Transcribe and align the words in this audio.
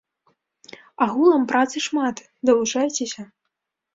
Агулам 1.05 1.43
працы 1.51 1.83
шмат, 1.87 2.23
далучайцеся! 2.51 3.27